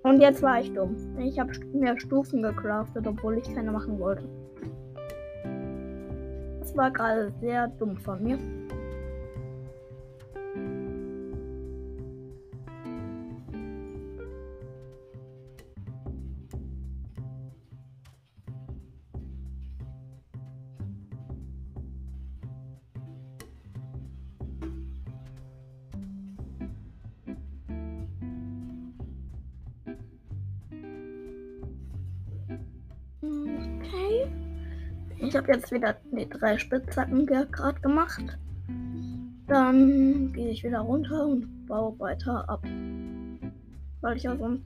Und 0.04 0.22
jetzt 0.22 0.42
war 0.42 0.62
ich 0.62 0.72
dumm. 0.74 0.96
Ich 1.20 1.38
habe 1.38 1.52
mehr 1.74 2.00
Stufen 2.00 2.42
gecraftet, 2.42 3.06
obwohl 3.06 3.40
ich 3.40 3.54
keine 3.54 3.72
machen 3.72 4.00
wollte. 4.00 4.24
Das 6.60 6.78
war 6.78 6.92
gerade 6.92 7.34
sehr 7.42 7.68
dumm 7.68 7.98
von 7.98 8.24
mir. 8.24 8.38
Ich 35.20 35.36
habe 35.36 35.52
jetzt 35.52 35.72
wieder 35.72 35.96
die 36.12 36.30
drei 36.30 36.58
Spitzhacken 36.58 37.26
gerade 37.26 37.82
gemacht. 37.82 38.38
Dann 39.48 40.32
gehe 40.34 40.50
ich 40.52 40.64
wieder 40.64 40.80
runter 40.80 41.26
und 41.26 41.66
baue 41.68 41.98
weiter 42.00 42.48
ab. 42.50 42.64
Weil 44.02 44.18
ich 44.18 44.24
ja 44.24 44.36
sonst. 44.38 44.64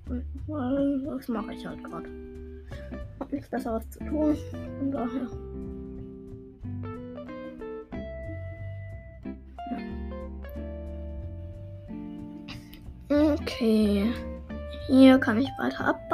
Weil 0.48 1.04
das 1.06 1.28
mache 1.28 1.54
ich 1.54 1.66
halt 1.66 1.84
gerade. 1.84 2.10
Hab 3.20 3.32
nichts 3.32 3.50
Besseres 3.50 3.90
zu 3.92 4.00
tun. 4.00 4.36
Von 4.80 4.92
daher. 4.92 5.28
Okay. 13.10 14.12
Hier 14.88 15.18
kann 15.20 15.38
ich 15.38 15.50
weiter 15.60 15.86
abbauen. 15.88 16.11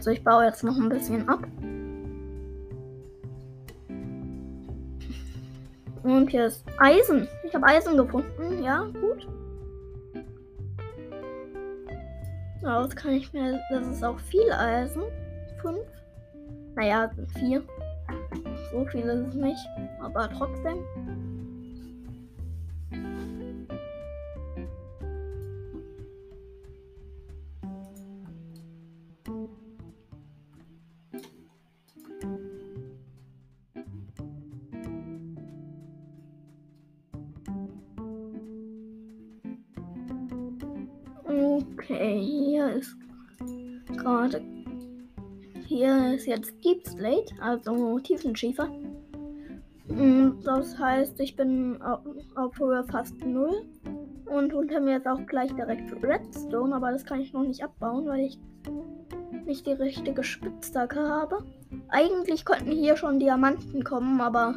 Also 0.00 0.12
ich 0.12 0.24
baue 0.24 0.46
jetzt 0.46 0.64
noch 0.64 0.78
ein 0.78 0.88
bisschen 0.88 1.28
ab. 1.28 1.46
Und 6.02 6.30
hier 6.30 6.46
ist 6.46 6.64
Eisen. 6.78 7.28
Ich 7.44 7.54
habe 7.54 7.66
Eisen 7.66 7.98
gefunden. 7.98 8.62
Ja, 8.62 8.84
gut. 8.84 9.28
Ja, 12.62 12.82
das 12.82 12.96
kann 12.96 13.12
ich 13.12 13.30
mir. 13.34 13.60
Das 13.68 13.86
ist 13.88 14.02
auch 14.02 14.18
viel 14.20 14.50
Eisen. 14.50 15.02
Fünf. 15.60 15.84
Naja, 16.76 17.10
vier. 17.38 17.62
So 18.72 18.86
viel 18.86 19.02
ist 19.02 19.28
es 19.28 19.34
nicht. 19.34 19.66
Aber 20.00 20.30
trotzdem. 20.30 20.78
Jetzt 46.30 46.54
Deep 46.64 46.86
Slate, 46.86 47.34
also 47.40 47.98
Tiefenschiefer. 47.98 48.68
Mm, 49.88 50.30
Das 50.44 50.78
heißt, 50.78 51.20
ich 51.20 51.36
bin 51.36 51.80
auf, 51.82 52.58
Höhe 52.58 52.84
fast 52.84 53.24
null. 53.24 53.66
Und 54.26 54.54
unter 54.54 54.80
mir 54.80 54.98
ist 54.98 55.08
auch 55.08 55.26
gleich 55.26 55.52
direkt 55.54 55.92
Redstone, 56.02 56.74
aber 56.74 56.92
das 56.92 57.04
kann 57.04 57.20
ich 57.20 57.32
noch 57.32 57.42
nicht 57.42 57.64
abbauen, 57.64 58.06
weil 58.06 58.26
ich 58.26 58.38
nicht 59.44 59.66
die 59.66 59.72
richtige 59.72 60.22
Spitzhacke 60.22 61.00
habe. 61.00 61.44
Eigentlich 61.88 62.44
könnten 62.44 62.70
hier 62.70 62.96
schon 62.96 63.18
Diamanten 63.18 63.82
kommen, 63.82 64.20
aber 64.20 64.54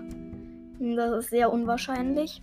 das 0.79 1.25
ist 1.25 1.29
sehr 1.31 1.51
unwahrscheinlich. 1.51 2.39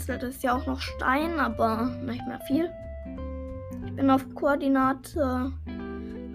Vereinzelt 0.00 0.22
ist 0.22 0.42
ja 0.42 0.56
auch 0.56 0.66
noch 0.66 0.80
Stein, 0.80 1.38
aber 1.38 1.90
nicht 2.04 2.26
mehr 2.26 2.40
viel. 2.46 2.70
Ich 3.86 3.94
bin 3.94 4.10
auf 4.10 4.24
Koordinate, 4.34 5.52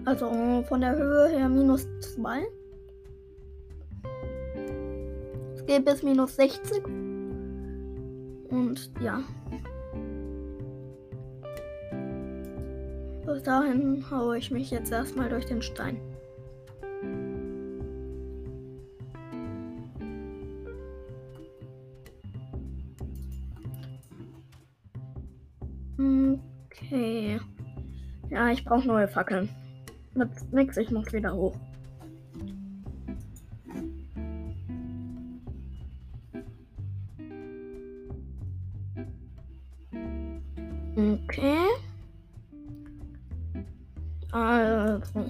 also 0.04 0.64
von 0.68 0.80
der 0.80 0.96
Höhe 0.96 1.28
her 1.30 1.48
minus 1.48 1.86
2. 2.14 2.46
Es 5.54 5.66
geht 5.66 5.84
bis 5.84 6.02
minus 6.02 6.36
60. 6.36 6.84
Und 8.50 8.90
ja. 9.00 9.20
Bis 13.26 13.42
dahin 13.42 14.04
haue 14.10 14.38
ich 14.38 14.52
mich 14.52 14.70
jetzt 14.70 14.92
erstmal 14.92 15.28
durch 15.28 15.46
den 15.46 15.60
Stein. 15.60 16.00
Ja, 28.46 28.52
ich 28.52 28.64
brauche 28.64 28.86
neue 28.86 29.08
Fackeln. 29.08 29.48
Nützt 30.14 30.52
nix, 30.52 30.76
ich 30.76 30.92
muss 30.92 31.12
wieder 31.12 31.34
hoch. 31.34 31.56
Okay. 40.94 41.58
Also. 44.30 45.24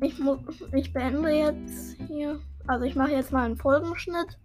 Ich 0.00 0.18
muss. 0.18 0.38
Ich 0.72 0.90
beende 0.94 1.28
jetzt 1.28 1.98
hier. 2.08 2.40
Also 2.66 2.86
ich 2.86 2.96
mache 2.96 3.12
jetzt 3.12 3.30
mal 3.30 3.44
einen 3.44 3.58
Folgenschnitt. 3.58 4.38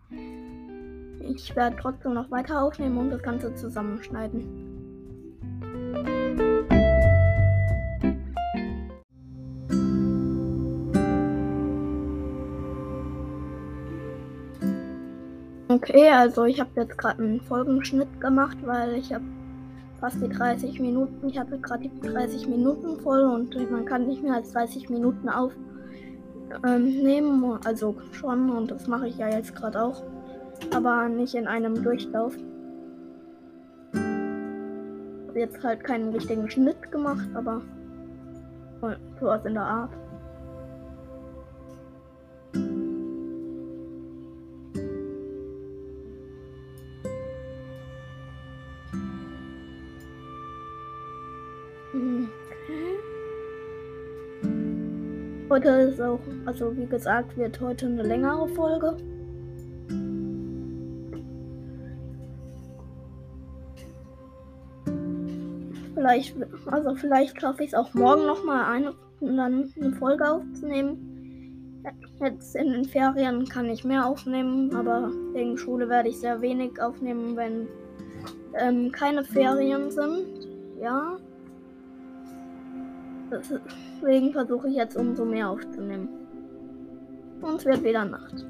Ich 1.21 1.56
werde 1.56 1.78
trotzdem 1.80 2.15
noch 2.15 2.30
weiter 2.32 2.62
aufnehmen 2.62 2.97
und 2.97 3.12
das 3.12 3.24
Ganze 3.24 3.56
zusammenschneiden. 3.56 4.61
Okay, 15.84 16.10
also 16.12 16.46
ich 16.46 16.60
habe 16.60 16.70
jetzt 16.76 16.96
gerade 16.96 17.24
einen 17.24 17.41
Folgenschnitt 17.41 18.22
gemacht, 18.22 18.56
weil 18.63 18.98
ich 18.98 19.12
habe 19.12 19.24
fast 20.00 20.22
die 20.22 20.30
30 20.30 20.80
Minuten, 20.80 21.28
ich 21.28 21.39
hatte 21.39 21.58
gerade 21.58 21.89
die 21.89 22.08
30 22.08 22.48
Minuten 22.48 23.00
voll 23.00 23.24
und 23.24 23.56
man 23.72 23.86
kann 23.86 24.06
nicht 24.06 24.22
mehr 24.22 24.36
als 24.36 24.52
30 24.52 24.91
Minuten 24.91 25.28
aufnehmen, 25.28 25.58
ähm, 26.63 27.60
also 27.65 27.96
schon 28.12 28.52
und 28.52 28.70
das 28.70 28.86
mache 28.88 29.08
ich 29.08 29.17
ja 29.17 29.28
jetzt 29.30 29.56
gerade 29.56 29.82
auch, 29.82 30.04
aber 30.72 31.10
nicht 31.10 31.34
in 31.34 31.48
einem 31.48 31.82
Durchlauf. 31.82 32.36
Jetzt 35.34 35.63
halt 35.63 35.84
keinen 35.84 36.13
richtigen 36.13 36.48
Schnitt 36.48 36.91
gemacht, 36.91 37.28
aber 37.34 37.60
sowas 39.20 39.44
in 39.46 39.56
der 39.56 39.63
Art. 39.63 39.91
Heute 55.52 55.68
ist 55.68 56.00
auch, 56.00 56.22
also 56.46 56.78
wie 56.78 56.86
gesagt, 56.86 57.36
wird 57.36 57.60
heute 57.60 57.86
eine 57.86 58.04
längere 58.04 58.48
Folge. 58.48 58.96
Vielleicht, 65.94 66.38
also 66.68 66.96
vielleicht 66.96 67.42
schaffe 67.42 67.66
ich 67.66 67.72
es 67.72 67.74
auch 67.74 67.94
morgen 67.94 68.26
noch 68.28 68.46
mal 68.46 68.64
eine, 68.72 68.94
eine 69.20 69.92
Folge 70.00 70.26
aufzunehmen. 70.26 71.84
Jetzt 72.22 72.56
in 72.56 72.72
den 72.72 72.86
Ferien 72.86 73.44
kann 73.50 73.66
ich 73.66 73.84
mehr 73.84 74.06
aufnehmen, 74.06 74.74
aber 74.74 75.12
wegen 75.34 75.58
Schule 75.58 75.90
werde 75.90 76.08
ich 76.08 76.22
sehr 76.22 76.40
wenig 76.40 76.82
aufnehmen, 76.82 77.36
wenn 77.36 77.68
ähm, 78.58 78.90
keine 78.94 79.26
Ferien 79.26 79.92
sind. 79.92 80.48
Ja. 80.82 81.18
Deswegen 83.32 84.34
versuche 84.34 84.67
ich 84.67 84.76
jetzt 84.76 84.98
umso 84.98 85.24
mehr 85.24 85.50
aufzunehmen. 85.50 86.10
Und 87.41 87.56
es 87.56 87.65
wird 87.65 87.84
wieder 87.84 88.04
Nacht. 88.04 88.46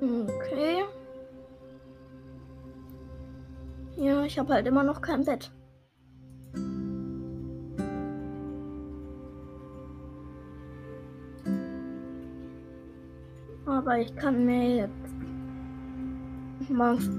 Okay. 0.00 0.84
Ja, 3.96 4.24
ich 4.24 4.38
habe 4.38 4.52
halt 4.52 4.66
immer 4.66 4.82
noch 4.82 5.00
kein 5.00 5.24
Bett. 5.24 5.50
Aber 13.64 13.98
ich 13.98 14.14
kann 14.16 14.44
mir 14.44 14.76
jetzt. 14.76 14.92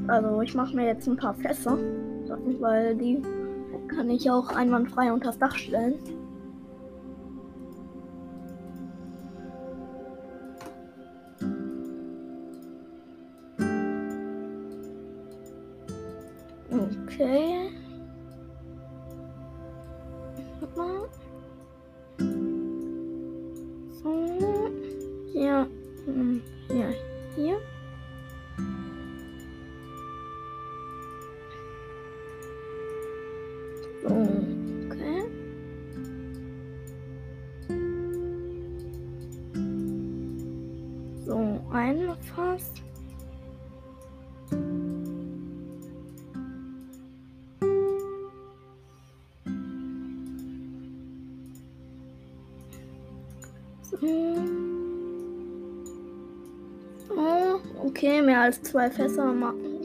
Also 0.07 0.41
ich 0.41 0.55
mache 0.55 0.75
mir 0.75 0.87
jetzt 0.87 1.07
ein 1.07 1.17
paar 1.17 1.33
Fässer 1.33 1.77
weil 2.59 2.95
die 2.95 3.21
kann 3.87 4.09
ich 4.09 4.29
auch 4.29 4.49
einwandfrei 4.49 5.11
unter 5.11 5.27
das 5.27 5.39
Dach 5.39 5.55
stellen. 5.55 5.99
Als 58.43 58.61
zwei 58.61 58.91
Fässer 58.91 59.33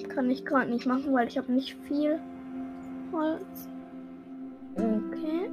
kann 0.09 0.31
ich 0.31 0.44
gerade 0.44 0.68
nicht 0.68 0.85
machen, 0.85 1.14
weil 1.14 1.29
ich 1.29 1.38
habe 1.38 1.53
nicht 1.53 1.77
viel 1.87 2.18
Holz. 3.12 3.68
Okay. 4.75 5.49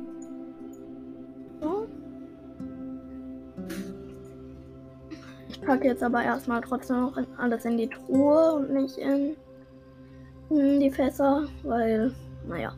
So. 1.61 1.85
Ich 5.49 5.61
packe 5.61 5.85
jetzt 5.85 6.01
aber 6.01 6.23
erstmal 6.23 6.61
trotzdem 6.61 7.01
noch 7.01 7.15
alles 7.37 7.65
in 7.65 7.77
die 7.77 7.89
Truhe 7.89 8.53
und 8.53 8.73
nicht 8.73 8.97
in, 8.97 9.35
in 10.49 10.79
die 10.79 10.89
Fässer, 10.89 11.43
weil, 11.61 12.11
naja. 12.47 12.73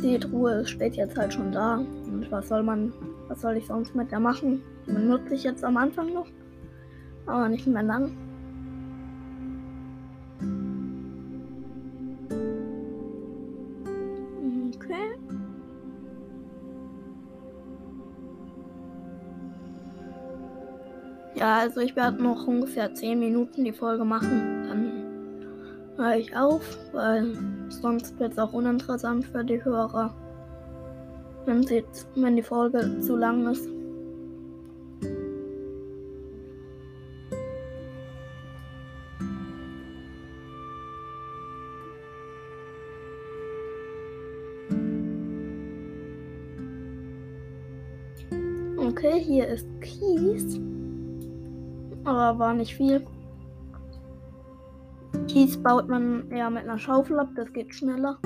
Die 0.00 0.20
Truhe 0.20 0.64
steht 0.68 0.94
jetzt 0.94 1.18
halt 1.18 1.34
schon 1.34 1.50
da. 1.50 1.78
Und 1.78 2.30
was 2.30 2.48
soll 2.48 2.62
man, 2.62 2.92
was 3.26 3.40
soll 3.40 3.56
ich 3.56 3.66
sonst 3.66 3.96
mit 3.96 4.12
der 4.12 4.20
machen? 4.20 4.62
Die 4.86 4.92
benutze 4.92 5.34
ich 5.34 5.42
jetzt 5.42 5.64
am 5.64 5.76
Anfang 5.76 6.12
noch, 6.12 6.28
aber 7.26 7.48
nicht 7.48 7.66
mehr 7.66 7.82
lang. 7.82 8.16
Ja, 21.42 21.58
also 21.58 21.80
ich 21.80 21.96
werde 21.96 22.22
noch 22.22 22.46
ungefähr 22.46 22.94
10 22.94 23.18
Minuten 23.18 23.64
die 23.64 23.72
Folge 23.72 24.04
machen. 24.04 24.64
Dann 24.68 25.96
höre 25.96 26.14
ich 26.14 26.36
auf, 26.36 26.62
weil 26.92 27.36
sonst 27.68 28.16
wird 28.20 28.34
es 28.34 28.38
auch 28.38 28.52
uninteressant 28.52 29.26
für 29.26 29.44
die 29.44 29.64
Hörer, 29.64 30.14
wenn, 31.44 31.64
sie, 31.64 31.82
wenn 32.14 32.36
die 32.36 32.44
Folge 32.44 33.00
zu 33.00 33.16
lang 33.16 33.50
ist. 33.50 33.68
Okay, 48.78 49.18
hier 49.18 49.48
ist 49.48 49.66
Kies 49.80 50.60
aber 52.04 52.38
war 52.38 52.54
nicht 52.54 52.74
viel. 52.74 53.06
Kies 55.28 55.62
baut 55.62 55.88
man 55.88 56.30
eher 56.30 56.50
mit 56.50 56.64
einer 56.64 56.78
Schaufel 56.78 57.18
ab, 57.18 57.28
das 57.36 57.52
geht 57.52 57.74
schneller. 57.74 58.18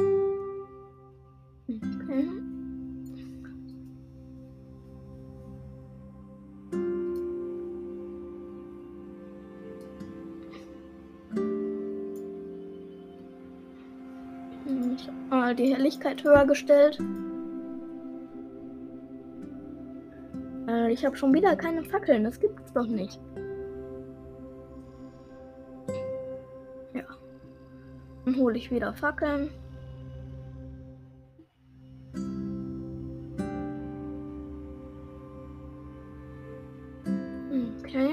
Okay. 1.68 2.28
Ich 14.96 15.06
habe 15.08 15.16
mal 15.30 15.54
die 15.54 15.74
Helligkeit 15.74 16.24
höher 16.24 16.46
gestellt. 16.46 16.98
Äh, 20.68 20.92
ich 20.92 21.04
habe 21.04 21.16
schon 21.16 21.32
wieder 21.34 21.56
keine 21.56 21.84
Fackeln, 21.84 22.24
das 22.24 22.40
gibt's 22.40 22.72
doch 22.72 22.86
nicht. 22.86 23.20
Hole 28.46 28.58
ich 28.58 28.70
wieder 28.70 28.92
Fackeln. 28.92 29.50
Okay. 37.80 38.12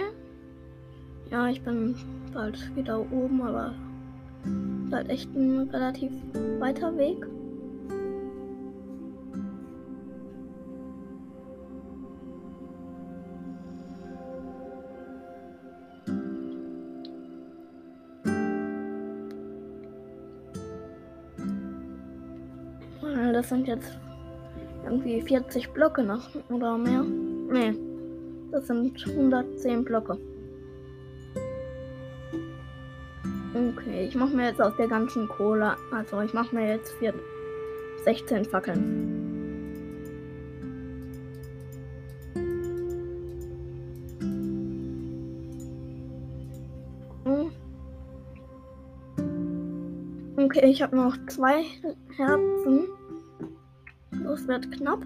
Ja, 1.29 1.49
ich 1.49 1.61
bin 1.61 1.95
bald 2.33 2.75
wieder 2.75 2.99
oben, 3.11 3.43
aber 3.43 3.75
ist 4.87 4.93
halt 4.93 5.09
echt 5.09 5.29
ein 5.35 5.69
relativ 5.69 6.11
weiter 6.59 6.97
Weg. 6.97 7.27
Das 23.43 23.49
sind 23.49 23.67
jetzt 23.67 23.99
irgendwie 24.85 25.21
40 25.21 25.73
Blöcke 25.73 26.01
noch 26.01 26.29
oder 26.49 26.77
mehr. 26.77 27.03
Nee, 27.03 27.75
Das 28.51 28.67
sind 28.67 29.05
110 29.05 29.83
Blöcke. 29.83 30.17
Okay, 33.53 34.07
ich 34.07 34.15
mache 34.15 34.33
mir 34.33 34.47
jetzt 34.47 34.61
aus 34.61 34.73
der 34.77 34.87
ganzen 34.87 35.27
Kohle, 35.27 35.75
also 35.91 36.21
ich 36.21 36.33
mache 36.33 36.55
mir 36.55 36.69
jetzt 36.69 36.93
4, 36.93 37.13
16 38.05 38.45
Fackeln. 38.45 39.19
Hm. 47.25 47.51
Okay, 50.37 50.65
ich 50.69 50.81
habe 50.81 50.95
noch 50.95 51.17
zwei 51.27 51.63
Herzen. 52.15 52.87
Das 54.33 54.47
wird 54.47 54.71
knapp. 54.71 55.05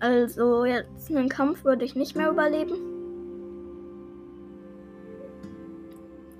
Also 0.00 0.64
jetzt 0.64 1.08
einen 1.12 1.28
Kampf 1.28 1.64
würde 1.64 1.84
ich 1.84 1.94
nicht 1.94 2.16
mehr 2.16 2.30
überleben. 2.30 2.74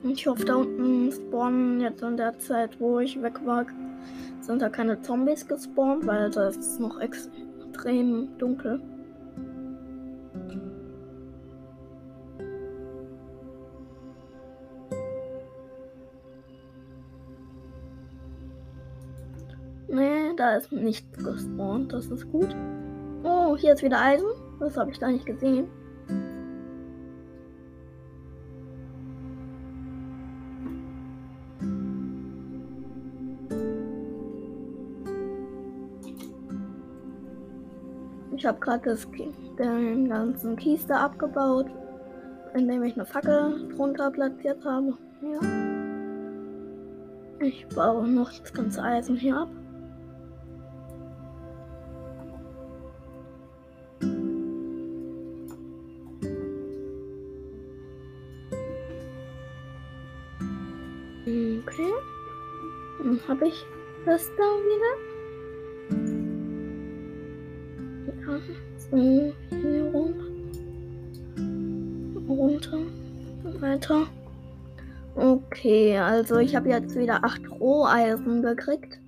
Ich 0.02 0.26
hoffe, 0.26 0.44
da 0.44 0.56
unten 0.56 1.12
spawnen 1.12 1.80
jetzt 1.80 2.02
in 2.02 2.16
der 2.16 2.36
Zeit, 2.40 2.80
wo 2.80 2.98
ich 2.98 3.22
weg 3.22 3.40
war, 3.44 3.66
sind 4.40 4.60
da 4.60 4.68
keine 4.68 5.00
Zombies 5.00 5.46
gespawnt, 5.46 6.04
weil 6.08 6.28
das 6.28 6.56
ist 6.56 6.80
noch 6.80 6.98
extrem 6.98 8.36
dunkel. 8.38 8.80
Ist 20.56 20.72
nichts 20.72 21.22
gespawnt, 21.22 21.92
das 21.92 22.06
ist 22.06 22.32
gut. 22.32 22.56
Oh, 23.24 23.56
hier 23.56 23.74
ist 23.74 23.82
wieder 23.82 24.00
Eisen. 24.00 24.26
Das 24.58 24.74
habe 24.78 24.90
ich 24.90 24.98
gar 24.98 25.12
nicht 25.12 25.26
gesehen. 25.26 25.66
Ich 38.34 38.46
habe 38.46 38.58
gerade 38.60 38.96
den 39.58 40.08
ganzen 40.08 40.56
Kies 40.56 40.86
da 40.86 41.04
abgebaut, 41.04 41.66
indem 42.54 42.82
ich 42.82 42.94
eine 42.94 43.04
Fackel 43.04 43.68
drunter 43.76 44.10
platziert 44.10 44.64
habe. 44.64 44.94
Ja. 45.20 45.40
Ich 47.40 47.66
baue 47.68 48.08
noch 48.08 48.30
das 48.30 48.54
ganze 48.54 48.82
Eisen 48.82 49.16
hier 49.16 49.36
ab. 49.36 49.48
Habe 63.36 63.48
ich 63.48 63.66
das 64.06 64.30
da 64.36 64.44
wieder. 64.64 64.92
Ja, 68.26 68.38
so, 68.78 69.32
hier 69.50 69.84
runter. 69.92 70.24
Runter. 72.28 72.78
Weiter. 73.60 74.06
Okay, 75.14 75.98
also 75.98 76.38
ich 76.38 76.56
habe 76.56 76.70
jetzt 76.70 76.96
wieder 76.96 77.24
8 77.24 77.42
Roheisen 77.60 78.42
gekriegt. 78.42 78.98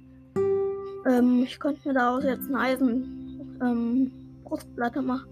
Ähm, 1.07 1.43
ich 1.45 1.59
könnte 1.59 1.89
mir 1.89 1.95
daraus 1.95 2.25
jetzt 2.25 2.49
eine 2.49 2.59
Eisen 2.59 3.59
ähm, 3.63 4.11
Brustplatte 4.45 5.03
machen, 5.03 5.29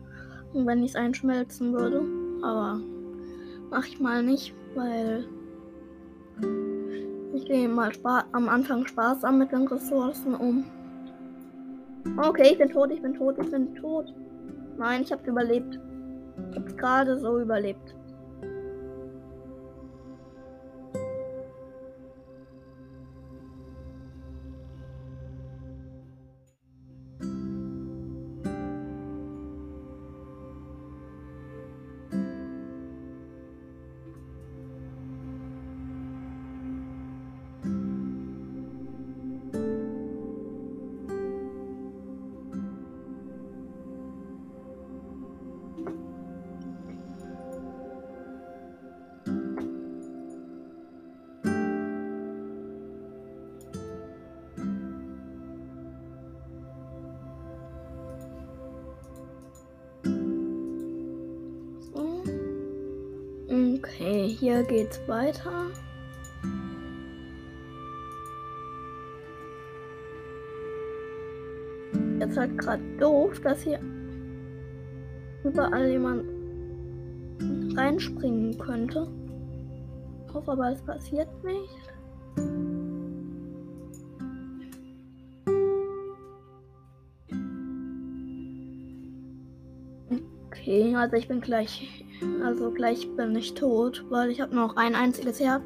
wenn 0.54 0.82
ich 0.82 0.90
es 0.90 0.96
einschmelzen 0.96 1.72
würde. 1.72 2.02
Aber 2.42 2.80
mache 3.70 3.88
ich 3.88 4.00
mal 4.00 4.22
nicht, 4.22 4.54
weil 4.74 5.24
ich 7.46 7.52
gehe 7.52 7.68
mal 7.68 7.92
am 8.32 8.48
Anfang 8.48 8.84
sparsam 8.86 9.38
mit 9.38 9.52
den 9.52 9.68
Ressourcen 9.68 10.34
um. 10.34 10.64
Okay, 12.18 12.50
ich 12.52 12.58
bin 12.58 12.68
tot, 12.70 12.90
ich 12.90 13.00
bin 13.00 13.14
tot, 13.14 13.36
ich 13.40 13.48
bin 13.48 13.72
tot. 13.76 14.12
Nein, 14.76 15.02
ich 15.02 15.12
habe 15.12 15.24
überlebt. 15.28 15.78
Ich 16.50 16.56
habe 16.56 16.74
gerade 16.74 17.18
so 17.20 17.38
überlebt. 17.38 17.95
Hier 64.38 64.62
geht's 64.64 65.00
weiter. 65.08 65.66
Jetzt 72.18 72.36
halt 72.36 72.58
gerade 72.58 72.82
doof, 72.98 73.40
dass 73.40 73.62
hier 73.62 73.80
überall 75.44 75.88
jemand 75.88 76.24
reinspringen 77.76 78.58
könnte. 78.58 79.06
Ich 80.26 80.34
hoffe 80.34 80.52
aber, 80.52 80.72
es 80.72 80.82
passiert 80.82 81.28
nicht. 81.44 81.70
Okay, 90.46 90.94
also 90.94 91.16
ich 91.16 91.28
bin 91.28 91.40
gleich 91.40 92.05
also 92.42 92.70
gleich 92.70 93.08
bin 93.16 93.34
ich 93.36 93.54
tot, 93.54 94.04
weil 94.08 94.30
ich 94.30 94.40
habe 94.40 94.54
noch 94.54 94.76
ein 94.76 94.94
einziges 94.94 95.40
Herz. 95.40 95.62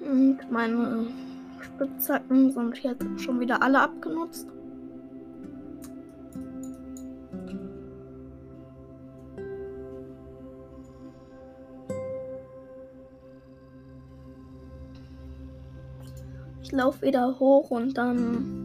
Und 0.00 0.38
meine 0.50 1.06
Spitzhacken 1.60 2.50
sind 2.50 2.78
jetzt 2.82 3.20
schon 3.20 3.40
wieder 3.40 3.62
alle 3.62 3.80
abgenutzt. 3.80 4.48
Ich 16.62 16.72
laufe 16.72 17.00
wieder 17.00 17.38
hoch 17.38 17.70
und 17.70 17.96
dann 17.96 18.57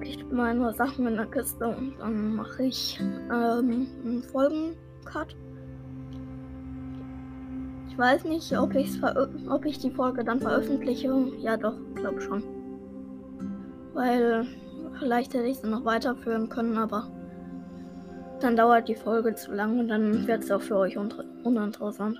packe 0.00 0.08
ich 0.08 0.24
meine 0.30 0.72
Sachen 0.72 1.06
in 1.06 1.16
der 1.16 1.26
Kiste 1.26 1.68
und 1.68 1.94
dann 1.98 2.36
mache 2.36 2.64
ich 2.64 2.98
ähm, 3.00 3.86
einen 4.02 4.22
Folgencut. 4.32 5.36
Ich 7.88 7.98
weiß 7.98 8.24
nicht, 8.24 8.56
ob, 8.56 8.74
ob 9.48 9.64
ich 9.66 9.78
die 9.78 9.90
Folge 9.90 10.24
dann 10.24 10.40
veröffentliche. 10.40 11.12
Ja, 11.38 11.56
doch, 11.56 11.76
glaube 11.96 12.20
schon. 12.20 12.42
Weil 13.92 14.46
vielleicht 14.98 15.34
hätte 15.34 15.46
ich 15.46 15.58
sie 15.58 15.68
noch 15.68 15.84
weiterführen 15.84 16.48
können, 16.48 16.78
aber 16.78 17.10
dann 18.40 18.56
dauert 18.56 18.88
die 18.88 18.94
Folge 18.94 19.34
zu 19.34 19.52
lang 19.52 19.80
und 19.80 19.88
dann 19.88 20.26
wird 20.26 20.44
es 20.44 20.50
auch 20.50 20.62
für 20.62 20.78
euch 20.78 20.96
uninteressant. 20.96 22.18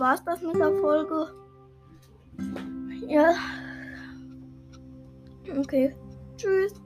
War 0.00 0.14
es 0.14 0.24
das 0.24 0.40
mit 0.40 0.56
der 0.56 0.72
Folge. 0.78 1.32
Ja. 3.06 3.34
Okay. 5.58 5.94
Tschüss. 6.36 6.79